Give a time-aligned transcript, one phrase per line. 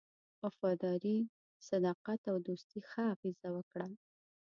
[0.43, 1.17] وفاداري،
[1.69, 3.87] صداقت او دوستی ښه اغېزه وکړه.